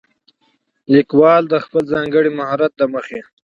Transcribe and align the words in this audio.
ليکوال 0.93 1.43
د 1.49 1.55
خپل 1.63 1.81
ځانګړي 1.93 2.29
مهارت 2.39 2.71
له 2.81 2.85
مخې 2.93 3.19